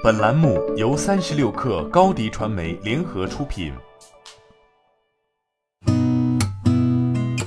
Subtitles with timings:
[0.00, 3.72] 本栏目由三十六氪高低传媒联合出品。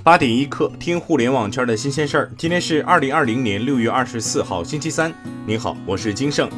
[0.03, 2.31] 八点一刻，听互联网圈的新鲜事儿。
[2.37, 5.13] 今天是二零二零年六月二十四号，星期三。
[5.47, 6.49] 您好，我是金盛。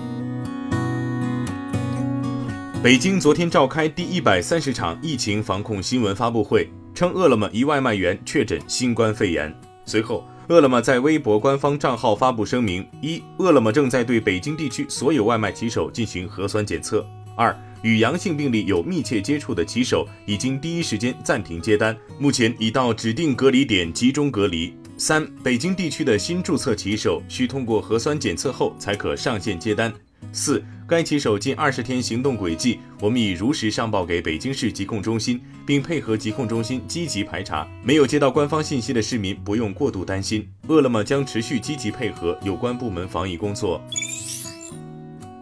[2.81, 9.53] 北京昨天召开第一百三十场疫情防控新闻发布会，称饿了么一外卖员确诊新冠肺炎。
[9.85, 10.25] 随后。
[10.49, 16.99] 饿了么在微博官方账号发布声明：一、饿了么正在对北京地区所有外卖骑手进行核酸检测；
[17.35, 29.93] 二、与阳性病例有密切接触的骑手已经第一时间暂停接单，目前已到指定隔离点集中隔离；三、北京地区的新注册骑手需通过核酸检测后才可上线接单。
[30.33, 30.61] 四，
[30.93, 37.67] 该骑手近二十天行动轨迹，我们已如实上报给北京市疾控中心，并配合疾控中心积极排查。
[37.83, 43.81] 没有接到官方信息的市民不用过度担心，饿了么将持续积极配合有关部门防疫工作。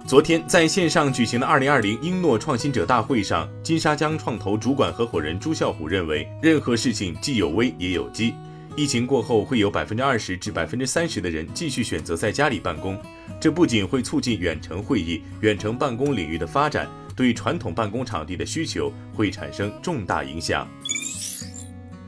[0.08, 8.34] 昨天在线上举行的二零二零英诺创新者大会上，金沙江创投主管合伙人朱啸虎认为，任何事情既有危也有机。
[8.76, 12.98] 疫情过后，会有百分之二十至百分之三十的人继续选择在家里办公，
[13.40, 20.68] 这不仅会促进远程会议、远程办公领域的发展，对传统办公场地的需求会产生重大影响。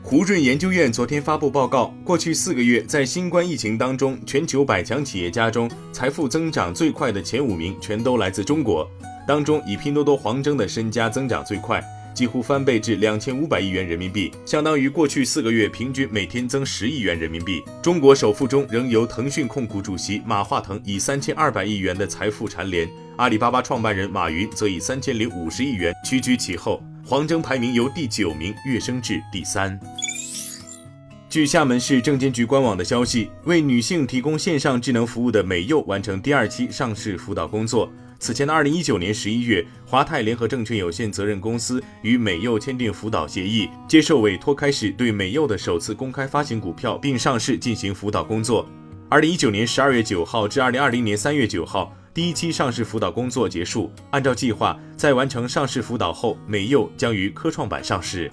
[0.02, 8.90] 胡润研究院昨天发布报告，过去四个月在新冠疫情当中，全球百强企业家中，财富增长最快的前五名全都来自中国，
[9.28, 11.82] 当中以拼多多黄峥的身家增长最快。
[12.14, 17.62] 几乎翻倍至两千五百亿元人民币，相当于过去四个月平均每天增十亿元人民币。
[17.82, 26.80] 中国首富中仍由腾讯控股主席马化腾以三千二百亿元的财富蝉联，阿里巴巴创办人马云则以三千零五十亿元屈居其后。
[27.06, 29.78] 黄峥排名由第九名跃升至第三。
[31.34, 37.90] 据厦门市证监局官网的消息，为女性提供线上智能服务的美柚完成第二期上市辅导工作。
[38.20, 48.64] 此前的二零一九年十一月，华泰联合证券有限责任公司与美柚签订辅导协议，接受委托开始对美柚的首次公开发行股票并上市进行辅导工作。
[49.08, 53.90] 二零一九年十二月九号至二零二零年三月九号，第一期上市辅导工作结束。
[54.12, 58.30] 按照计划，在完成上市辅导后，美柚将于科创板上市。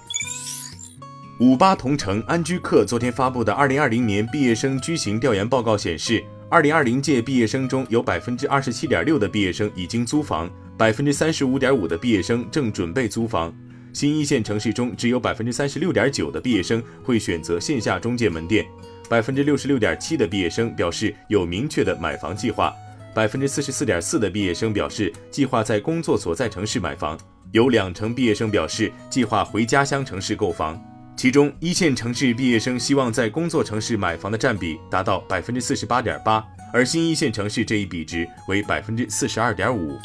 [1.42, 6.24] 五八同城安居客昨天发布的二零二零年毕业生居型调研报告显示。
[6.52, 10.48] 二零二零届毕业生中有百分之二十七点六的毕业生已经租房，
[10.78, 13.52] 百分之三十五点五的毕业生正准备租房。
[13.92, 18.64] 新一线城市中，只有百分之三十六点九的毕业生会选择线下中介门店，
[19.10, 22.72] 百分之六十六点七的毕业生表示有明确的买房计划，
[23.16, 27.18] 百分之四十四点四的毕业生表示计划在工作所在城市买房，
[27.52, 30.80] 有两成毕业生表示计划回家乡城市购房。
[31.22, 36.44] 其中，一线城市毕业生希望在工作城市买房的占比达到百分之四十八点八，
[36.74, 40.00] 而新一线城市这一比值为百分之四十二点五。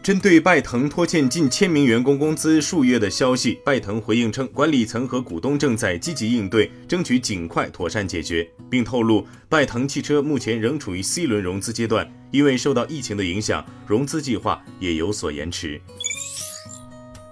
[0.00, 15.80] 针对拜腾拖欠近千名员工工资数月的消息，拜腾回应称，管理层和股东正在积极应对，争取尽快妥善解决，并透露，拜腾汽车目前仍处于 C 轮融资阶段，因为受到疫情的影响，融资计划也有所延迟。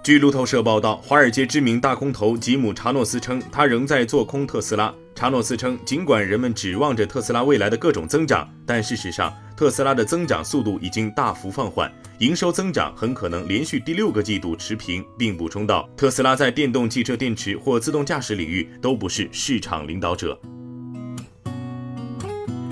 [0.07, 4.95] 据路透社报道，华尔街知名大空头吉姆·查诺斯称，他仍在做空特斯拉。
[5.13, 20.39] 查诺斯称，尽管人们指望着特斯拉未来的各种增长，但事实上，特斯拉的增长速度已经大幅放缓，营收增长很可能连续第六个季度持平，并补充道，特斯拉在电动汽车电池或自动驾驶领域都不是市场领导者。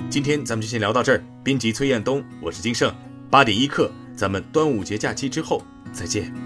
[0.08, 1.22] 今天咱们就先聊到这儿。
[1.44, 2.90] 编辑崔彦东，我是金盛，
[3.30, 6.45] 八点一刻，咱们端午节假期之后再见。